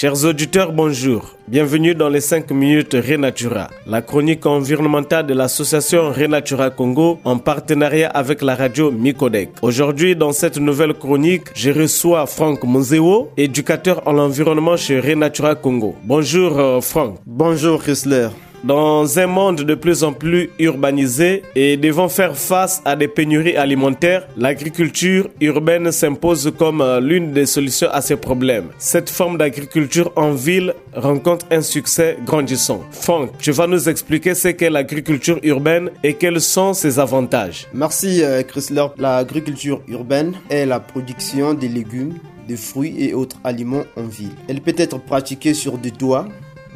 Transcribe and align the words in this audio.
Chers 0.00 0.24
auditeurs, 0.24 0.70
bonjour. 0.70 1.34
Bienvenue 1.48 1.92
dans 1.92 2.08
les 2.08 2.20
5 2.20 2.52
minutes 2.52 2.94
Renatura, 2.94 3.68
la 3.84 4.00
chronique 4.00 4.46
environnementale 4.46 5.26
de 5.26 5.34
l'association 5.34 6.12
Renatura 6.12 6.70
Congo 6.70 7.18
en 7.24 7.38
partenariat 7.38 8.08
avec 8.08 8.42
la 8.42 8.54
radio 8.54 8.92
Micodec. 8.92 9.50
Aujourd'hui, 9.60 10.14
dans 10.14 10.30
cette 10.30 10.58
nouvelle 10.58 10.94
chronique, 10.94 11.48
je 11.52 11.72
reçois 11.72 12.26
Franck 12.26 12.62
Moseo, 12.62 13.30
éducateur 13.36 14.00
en 14.06 14.18
environnement 14.18 14.76
chez 14.76 15.00
Renatura 15.00 15.56
Congo. 15.56 15.96
Bonjour 16.04 16.56
euh, 16.60 16.80
Franck. 16.80 17.16
Bonjour 17.26 17.82
Chrysler. 17.82 18.28
Dans 18.64 19.18
un 19.20 19.26
monde 19.28 19.62
de 19.62 19.74
plus 19.76 20.02
en 20.02 20.12
plus 20.12 20.50
urbanisé 20.58 21.44
et 21.54 21.76
devant 21.76 22.08
faire 22.08 22.36
face 22.36 22.82
à 22.84 22.96
des 22.96 23.06
pénuries 23.06 23.56
alimentaires, 23.56 24.26
l'agriculture 24.36 25.28
urbaine 25.40 25.92
s'impose 25.92 26.52
comme 26.58 26.80
euh, 26.80 27.00
l'une 27.00 27.32
des 27.32 27.46
solutions 27.46 27.88
à 27.92 28.00
ces 28.00 28.16
problèmes. 28.16 28.70
Cette 28.78 29.10
forme 29.10 29.38
d'agriculture 29.38 30.12
en 30.16 30.32
ville 30.32 30.74
rencontre 30.92 31.46
un 31.52 31.62
succès 31.62 32.18
grandissant. 32.26 32.82
Franck, 32.90 33.30
tu 33.38 33.52
vas 33.52 33.68
nous 33.68 33.88
expliquer 33.88 34.34
ce 34.34 34.48
qu'est 34.48 34.70
l'agriculture 34.70 35.38
urbaine 35.44 35.90
et 36.02 36.14
quels 36.14 36.40
sont 36.40 36.74
ses 36.74 36.98
avantages. 36.98 37.68
Merci 37.72 38.24
euh, 38.24 38.42
Chrysler. 38.42 38.86
L'agriculture 38.98 39.82
urbaine 39.86 40.32
est 40.50 40.66
la 40.66 40.80
production 40.80 41.54
de 41.54 41.68
légumes, 41.68 42.14
de 42.48 42.56
fruits 42.56 42.96
et 42.98 43.14
autres 43.14 43.38
aliments 43.44 43.84
en 43.96 44.02
ville. 44.02 44.32
Elle 44.48 44.60
peut 44.60 44.74
être 44.76 44.98
pratiquée 44.98 45.54
sur 45.54 45.78
des 45.78 45.92
toits, 45.92 46.26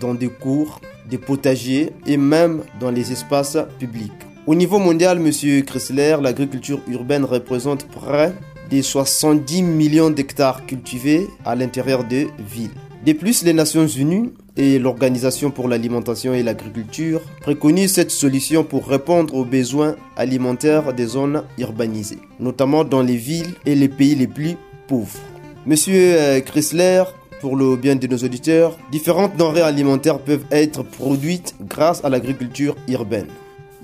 dans 0.00 0.14
des 0.14 0.28
cours, 0.28 0.80
des 1.08 1.18
potagers 1.18 1.92
et 2.06 2.16
même 2.16 2.62
dans 2.80 2.90
les 2.90 3.12
espaces 3.12 3.58
publics. 3.78 4.12
Au 4.46 4.54
niveau 4.54 4.78
mondial, 4.78 5.18
Monsieur 5.18 5.62
Chrysler, 5.62 6.16
l'agriculture 6.22 6.80
urbaine 6.88 7.24
représente 7.24 7.86
près 7.88 8.32
de 8.70 8.80
70 8.80 9.62
millions 9.62 10.10
d'hectares 10.10 10.66
cultivés 10.66 11.26
à 11.44 11.54
l'intérieur 11.54 12.04
des 12.04 12.28
villes. 12.38 12.70
De 13.04 13.12
plus, 13.12 13.44
les 13.44 13.52
Nations 13.52 13.86
Unies 13.86 14.32
et 14.56 14.78
l'Organisation 14.78 15.50
pour 15.50 15.68
l'alimentation 15.68 16.32
et 16.32 16.42
l'agriculture 16.42 17.20
préconisent 17.40 17.94
cette 17.94 18.10
solution 18.10 18.64
pour 18.64 18.86
répondre 18.88 19.34
aux 19.34 19.44
besoins 19.44 19.96
alimentaires 20.16 20.92
des 20.92 21.06
zones 21.06 21.42
urbanisées, 21.58 22.18
notamment 22.40 22.84
dans 22.84 23.02
les 23.02 23.16
villes 23.16 23.54
et 23.64 23.74
les 23.74 23.88
pays 23.88 24.14
les 24.14 24.26
plus 24.26 24.56
pauvres. 24.88 25.18
Monsieur 25.66 26.40
Chrysler, 26.46 27.04
pour 27.40 27.56
le 27.56 27.76
bien 27.76 27.96
de 27.96 28.06
nos 28.06 28.18
auditeurs, 28.18 28.76
différentes 28.90 29.36
denrées 29.36 29.62
alimentaires 29.62 30.18
peuvent 30.18 30.44
être 30.50 30.82
produites 30.82 31.54
grâce 31.60 32.04
à 32.04 32.08
l'agriculture 32.08 32.76
urbaine. 32.88 33.26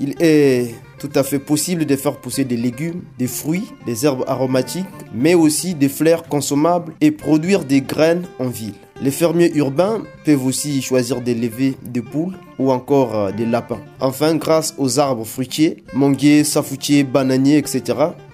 Il 0.00 0.14
est 0.20 0.74
tout 0.98 1.10
à 1.14 1.22
fait 1.22 1.38
possible 1.38 1.84
de 1.84 1.96
faire 1.96 2.16
pousser 2.16 2.44
des 2.44 2.56
légumes, 2.56 3.02
des 3.18 3.26
fruits, 3.26 3.72
des 3.86 4.06
herbes 4.06 4.24
aromatiques, 4.26 4.86
mais 5.14 5.34
aussi 5.34 5.74
des 5.74 5.88
fleurs 5.88 6.28
consommables 6.28 6.94
et 7.00 7.10
produire 7.10 7.64
des 7.64 7.82
graines 7.82 8.24
en 8.38 8.48
ville. 8.48 8.74
Les 9.02 9.10
fermiers 9.10 9.50
urbains 9.56 10.02
peuvent 10.24 10.46
aussi 10.46 10.80
choisir 10.80 11.20
d'élever 11.20 11.76
des 11.82 12.02
poules 12.02 12.34
ou 12.56 12.70
encore 12.70 13.32
des 13.32 13.44
lapins. 13.44 13.80
Enfin, 13.98 14.36
grâce 14.36 14.74
aux 14.78 15.00
arbres 15.00 15.24
fruitiers, 15.24 15.82
manguiers, 15.92 16.44
safoutiers, 16.44 17.02
bananiers, 17.02 17.58
etc., 17.58 17.82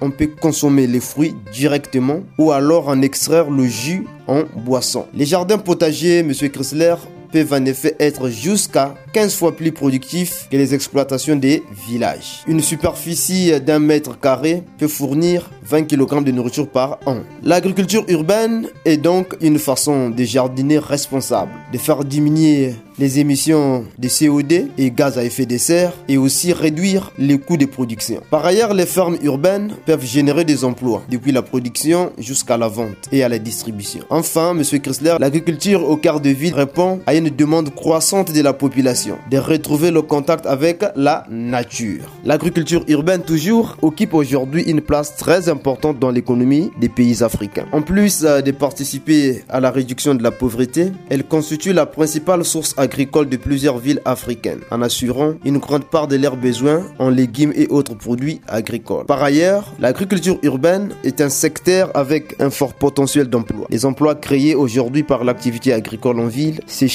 on 0.03 0.11
peut 0.11 0.29
consommer 0.41 0.87
les 0.87 1.01
fruits 1.01 1.35
directement 1.55 2.21
ou 2.37 2.53
alors 2.53 2.89
en 2.89 3.01
extraire 3.01 3.51
le 3.51 3.65
jus 3.65 4.07
en 4.27 4.43
boisson. 4.57 5.07
Les 5.15 5.25
jardins 5.25 5.57
potagers, 5.57 6.23
Monsieur 6.23 6.49
Chrysler, 6.49 6.97
peuvent 7.33 7.53
en 7.53 7.65
effet 7.65 7.97
être 7.99 8.29
jusqu'à 8.29 8.95
15 9.13 9.35
fois 9.35 9.57
plus 9.57 9.73
productifs 9.73 10.49
que 10.51 10.57
les 10.57 10.75
exploitations 10.75 11.37
des 11.37 11.63
villages. 11.87 12.43
Une 12.47 12.61
superficie 12.61 13.53
d'un 13.61 13.79
mètre 13.79 14.19
carré 14.19 14.63
peut 14.79 14.89
fournir 14.89 15.51
20 15.63 15.85
kg 15.85 16.25
de 16.25 16.33
nourriture 16.33 16.69
par 16.69 16.99
an. 17.07 17.19
L'agriculture 17.43 18.05
urbaine 18.09 18.69
est 18.85 18.97
donc 18.97 19.35
une 19.41 19.59
façon 19.59 20.11
de 20.11 20.25
jardiner 20.25 20.79
responsable, 20.79 21.53
de 21.73 21.79
faire 21.79 22.05
diminuer 22.05 22.75
les 22.99 23.21
émissions 23.21 23.85
de 23.99 24.09
CO2 24.09 24.69
et 24.77 24.91
gaz 24.91 25.19
à 25.19 25.25
effet 25.25 25.47
de 25.47 25.57
serre 25.57 25.93
et 26.09 26.17
aussi 26.17 26.53
réduire 26.53 27.13
les 27.19 27.39
coûts 27.39 27.57
de 27.57 27.67
production. 27.67 28.21
Par 28.31 28.45
ailleurs, 28.45 28.75
les 28.75 28.87
fermes 28.87 29.17
urbaines 29.23 29.73
peuvent 29.87 30.05
générer 30.05 30.45
des 30.45 30.65
emplois 30.65 31.03
depuis 31.09 31.33
la 31.33 31.43
production 31.43 32.13
jusqu'à 32.19 32.57
la 32.57 32.69
vente 32.69 33.09
et 33.13 33.23
à 33.23 33.29
la 33.29 33.39
distribution. 33.39 34.01
Enfin, 34.11 34.55
Monsieur 34.55 34.79
Chrysler, 34.79 35.17
l'agriculture 35.21 35.89
au 35.89 35.97
cœur 35.97 36.21
de 36.21 36.31
ville 36.31 36.55
répond 36.55 37.01
à 37.07 37.15
une 37.19 37.31
demande 37.31 37.75
croissante 37.75 38.33
de 38.33 38.41
la 38.43 38.53
population 38.53 39.19
de 39.31 39.39
retrouver 39.39 39.91
le 39.91 40.03
contact 40.03 40.47
avec 40.47 40.85
la 40.97 41.25
nature. 41.29 42.05
L'agriculture 42.25 42.85
urbaine 42.89 43.23
toujours 43.23 43.77
occupe 43.83 44.15
aujourd'hui 44.15 44.63
une 44.63 44.81
place 44.81 45.17
très 45.17 45.49
importante 45.49 45.99
dans 45.99 46.11
l'économie 46.11 46.71
des 46.81 46.89
pays 46.89 47.23
africains. 47.23 47.67
En 47.73 47.83
plus 47.83 48.23
de 48.23 48.51
participer 48.53 49.43
à 49.49 49.61
la 49.61 49.71
réduction 49.71 50.15
de 50.15 50.23
la 50.23 50.31
pauvreté, 50.31 50.93
elle 51.11 51.25
constitue 51.25 51.73
la 51.73 51.87
principale 51.87 52.45
source 52.45 52.75
agricole 52.77 53.29
de 53.29 53.37
plusieurs 53.37 53.79
villes 53.79 54.01
africaines, 54.05 54.61
en 54.71 54.83
assurant 54.83 55.35
une 55.45 55.59
grande 55.59 55.85
part 55.85 56.09
de 56.09 56.17
leurs 56.17 56.37
besoins 56.37 56.83
en 56.99 57.11
légumes 57.11 57.53
et 57.57 57.67
autres 57.69 57.95
produits 57.95 58.41
agricoles. 58.49 59.07
Par 59.07 59.23
ailleurs, 59.23 59.75
l'agriculture 59.81 60.39
urbaine 60.43 60.91
est 61.05 61.21
un 61.21 61.29
secteur 61.29 61.91
avec 61.95 62.37
un 62.41 62.51
fort 62.51 62.75
potentiel 62.75 63.29
d'emploi. 63.29 63.67
Les 63.71 63.85
emplois 63.85 64.15
créés 64.15 64.55
aujourd'hui 64.55 65.03
par 65.03 65.25
l'activité 65.25 65.73
agricole 65.73 66.21
en 66.21 66.27
ville 66.27 66.61
se 66.67 66.87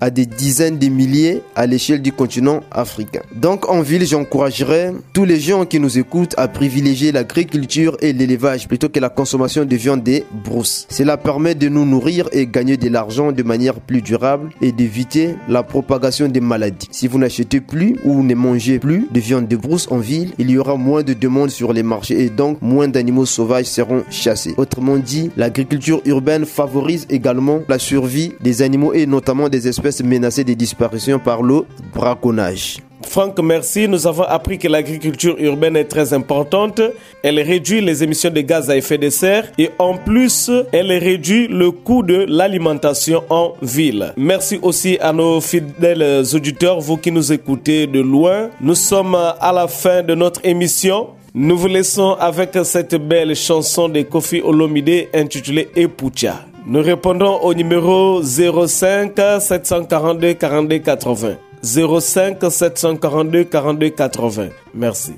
à 0.00 0.10
des 0.10 0.26
dizaines 0.26 0.78
de 0.78 0.88
milliers 0.88 1.42
à 1.56 1.66
l'échelle 1.66 2.00
du 2.00 2.12
continent 2.12 2.60
africain. 2.70 3.22
Donc 3.34 3.68
en 3.68 3.80
ville, 3.82 4.06
j'encouragerais 4.06 4.92
tous 5.12 5.24
les 5.24 5.40
gens 5.40 5.64
qui 5.64 5.80
nous 5.80 5.98
écoutent 5.98 6.34
à 6.36 6.48
privilégier 6.48 7.12
l'agriculture 7.12 7.96
et 8.00 8.12
l'élevage 8.12 8.68
plutôt 8.68 8.88
que 8.88 9.00
la 9.00 9.08
consommation 9.08 9.64
de 9.64 9.76
viande 9.76 10.02
des 10.02 10.24
brousses. 10.44 10.86
Cela 10.90 11.16
permet 11.16 11.54
de 11.54 11.68
nous 11.68 11.84
nourrir 11.84 12.28
et 12.32 12.46
gagner 12.46 12.76
de 12.76 12.88
l'argent 12.88 13.32
de 13.32 13.42
manière 13.42 13.80
plus 13.80 14.02
durable 14.02 14.50
et 14.60 14.70
d'éviter 14.70 15.34
la 15.48 15.62
propagation 15.62 16.28
des 16.28 16.40
maladies. 16.40 16.88
Si 16.90 17.08
vous 17.08 17.18
n'achetez 17.18 17.60
plus 17.60 17.96
ou 18.04 18.22
ne 18.22 18.34
mangez 18.34 18.78
plus 18.78 19.08
de 19.10 19.20
viande 19.20 19.48
de 19.48 19.56
brousse 19.56 19.88
en 19.90 19.98
ville, 19.98 20.32
il 20.38 20.50
y 20.50 20.58
aura 20.58 20.76
moins 20.76 21.02
de 21.02 21.14
demandes 21.14 21.50
sur 21.50 21.72
les 21.72 21.82
marchés 21.82 22.22
et 22.22 22.30
donc 22.30 22.62
moins 22.62 22.88
d'animaux 22.88 23.26
sauvages 23.26 23.66
seront 23.66 24.04
chassés. 24.10 24.54
Autrement 24.56 24.98
dit, 24.98 25.30
l'agriculture 25.36 26.00
urbaine 26.04 26.44
favorise 26.44 27.06
également 27.10 27.60
la 27.68 27.78
survie 27.78 28.32
des 28.40 28.62
animaux 28.62 28.92
et 28.92 29.06
notamment 29.06 29.31
des 29.50 29.68
espèces 29.68 30.02
menacées 30.02 30.44
de 30.44 30.54
disparition 30.54 31.18
par 31.18 31.42
le 31.42 31.64
braconnage. 31.94 32.78
Franck, 33.06 33.38
merci. 33.40 33.88
Nous 33.88 34.06
avons 34.06 34.22
appris 34.22 34.58
que 34.58 34.68
l'agriculture 34.68 35.36
urbaine 35.38 35.76
est 35.76 35.84
très 35.84 36.12
importante. 36.12 36.80
Elle 37.22 37.40
réduit 37.40 37.80
les 37.80 38.02
émissions 38.02 38.30
de 38.30 38.40
gaz 38.40 38.70
à 38.70 38.76
effet 38.76 38.98
de 38.98 39.10
serre 39.10 39.50
et 39.58 39.70
en 39.78 39.96
plus, 39.96 40.50
elle 40.72 40.92
réduit 40.92 41.48
le 41.48 41.70
coût 41.70 42.02
de 42.02 42.24
l'alimentation 42.28 43.22
en 43.28 43.54
ville. 43.60 44.12
Merci 44.16 44.58
aussi 44.62 44.98
à 45.00 45.12
nos 45.12 45.40
fidèles 45.40 46.24
auditeurs, 46.32 46.80
vous 46.80 46.96
qui 46.96 47.10
nous 47.12 47.32
écoutez 47.32 47.86
de 47.86 48.00
loin. 48.00 48.50
Nous 48.60 48.74
sommes 48.74 49.14
à 49.16 49.52
la 49.52 49.68
fin 49.68 50.02
de 50.02 50.14
notre 50.14 50.40
émission. 50.44 51.08
Nous 51.34 51.56
vous 51.56 51.68
laissons 51.68 52.12
avec 52.20 52.56
cette 52.64 52.94
belle 52.94 53.34
chanson 53.34 53.88
de 53.88 54.02
Kofi 54.02 54.42
Olomide 54.44 55.08
intitulée 55.14 55.68
Epucha. 55.74 56.51
Nous 56.66 56.80
répondons 56.80 57.38
au 57.42 57.54
numéro 57.54 58.22
05 58.22 59.12
742 59.40 60.34
42 60.34 60.78
80. 60.78 61.36
05 61.62 62.38
742 62.50 63.44
42 63.44 63.88
80. 63.90 64.48
Merci. 64.74 65.12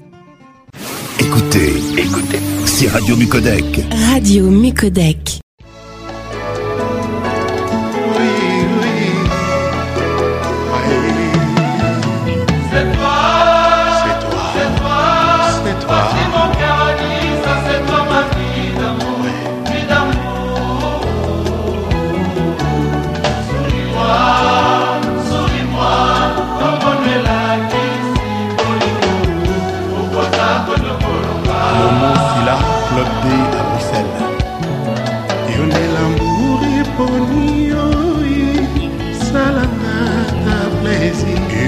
Écoutez, 1.20 1.72
écoutez, 1.98 2.38
c'est 2.64 2.88
Radio 2.88 3.16
Mucodec. 3.16 3.64
Radio 4.12 4.44
Mucodec. 4.50 5.43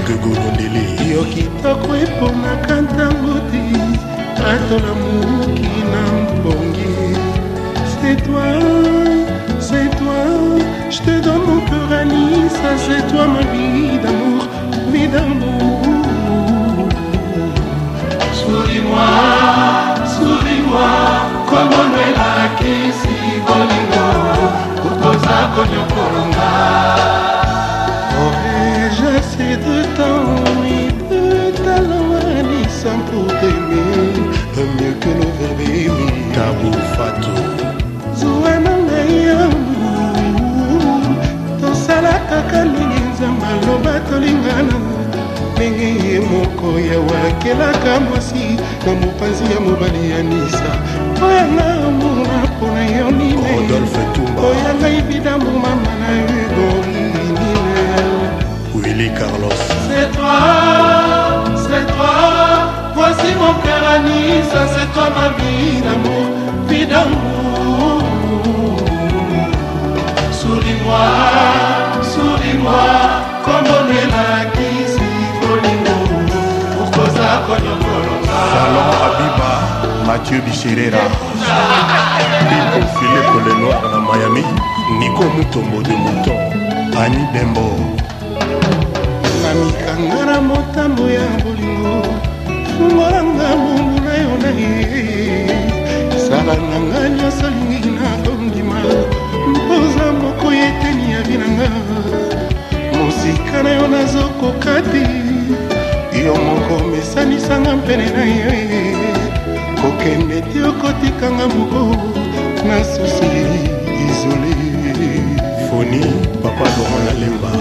Gegolondele 0.06 0.84
yo 1.14 1.22
kitoko 1.32 1.90
eponaka 2.04 2.74
ntango 2.84 3.34
te 3.50 3.62
atolamuki 4.50 5.72
na 5.92 6.02
mbongi. 6.22 6.94
C'est 7.98 8.18
toi 8.26 8.48
c'est 9.58 9.90
toi 9.98 10.22
je 10.90 10.98
te 11.06 11.14
donne 11.24 11.44
mon 11.48 11.60
cœur 11.68 11.90
Anissa 12.00 12.70
c'est 12.84 13.05
moko 46.86 46.94
yawa 46.94 47.28
akelaka 47.28 48.00
mwasi 48.00 48.56
na 48.86 48.92
mopanzi 48.94 49.44
ya 49.54 49.60
mobali 49.60 50.10
ya 50.10 50.22
nisa. 50.22 50.72
Oyanga 51.26 51.64
amona 51.86 52.38
mpona 52.44 52.84
yo 52.86 53.10
nine 53.10 53.34
rodolphe 53.34 53.98
tumba. 54.14 54.42
Oyanga 54.42 54.88
ibidamu 54.88 55.50
mama 55.50 55.92
na 56.00 56.08
ugolinine 56.42 57.52
willy 58.74 59.10
carlos. 59.10 59.60
C'est 59.88 60.10
toi, 60.16 60.38
c'est 61.56 61.86
toi, 61.94 62.14
voici 62.94 63.34
mon 63.40 63.54
cœur 63.62 63.82
à 63.94 63.98
Nice, 63.98 64.56
c'est 64.74 64.92
toi 64.92 65.08
ma 65.16 65.28
vie 65.38 65.80
d'amour, 65.80 66.26
vie 66.68 66.86
d'amour. 66.86 68.02
Souris-moi, 70.32 71.06
souris-moi, 72.02 72.86
salon 77.46 78.90
abiba 79.06 79.50
mathieu 80.06 80.42
bicherera. 80.42 81.02
Pipo 82.48 82.80
philipe 82.94 83.38
lenoir 83.46 83.82
na 83.92 83.98
miami 84.00 84.44
niko 84.98 85.24
mutombo 85.24 85.82
de 85.82 85.94
mouton 85.96 86.38
ani 86.98 87.22
dembo. 87.32 87.66
Na 89.42 89.54
mikanga 89.54 90.22
na 90.26 90.40
motambo 90.40 91.04
ya 91.10 91.26
bolingo 91.42 92.02
fungolanga 92.76 93.48
mungu 93.56 94.00
na 94.04 94.14
yo 94.14 94.32
na 94.42 94.50
ye. 94.60 94.74
Sala 96.28 96.54
na 96.54 96.78
nga 96.80 97.08
nyonso 97.08 97.46
lingi 97.50 97.90
na 97.90 98.08
kondima 98.24 98.80
mpoza 99.48 100.12
moko 100.12 100.52
yeteni 100.52 101.12
ya 101.12 101.20
binanga. 101.22 101.70
Mosika 102.92 103.62
na 103.62 103.70
yo 103.70 103.88
nazokoka 103.88 104.82
te 104.82 105.25
yo 106.26 106.34
moko 106.34 106.84
mesanisanga 106.84 107.76
mpene 107.76 108.06
na 108.10 108.24
yo 108.24 108.50
kokende 109.80 110.40
te 110.40 110.62
okotikanga 110.62 111.46
moko 111.48 111.96
na 112.68 112.84
susi 112.84 113.30
isole 114.06 114.52
foni 115.70 116.00
papa 116.42 116.64
laurent 116.74 117.04
nalemba 117.06 117.52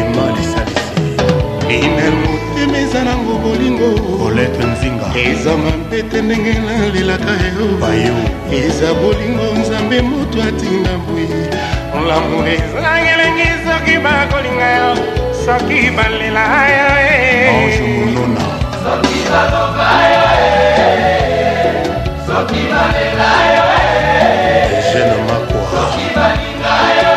ema 0.00 0.24
lisalisi. 0.36 0.82
Iner 1.68 2.12
motema 2.22 2.78
eza 2.78 3.04
nango 3.04 3.34
bolingo. 3.42 3.90
Colete 4.18 4.64
nzinga. 4.66 5.06
Eza 5.16 5.56
mampete 5.56 6.22
ndenge 6.22 6.52
nalelaka 6.52 7.30
yo. 7.30 7.66
Bayo. 7.80 8.14
Eza 8.52 8.94
bolingo 8.94 9.46
nzambe 9.60 10.02
moto 10.02 10.42
atinda 10.42 10.98
mbwi 10.98 11.28
lamour 12.08 12.48
eza 12.48 12.92
ngelengi 13.02 13.48
soki 13.64 13.98
bakolinga 14.04 14.70
yo. 14.76 14.94
Soki 15.44 15.90
balela 15.96 16.44
yo 16.76 17.11
bazoloba 19.32 19.88
yo 20.12 20.24
soki 22.26 22.62
balela 22.72 23.30
yo 23.54 23.66
soki 25.72 26.06
balinga 26.16 26.76
yo 27.00 27.12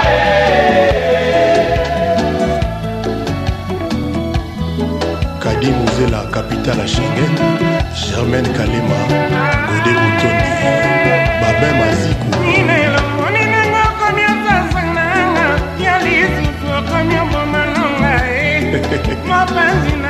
kadi 5.44 5.70
mozela 5.78 6.22
kapitale 6.34 6.82
ya 6.82 6.88
schengen 6.88 7.34
germaine 8.00 8.50
kalema 8.58 9.00
gode 9.68 9.92
motoni 10.02 10.52
babe 11.42 11.70
maziku 11.80 12.30
mopanzi 19.28 20.05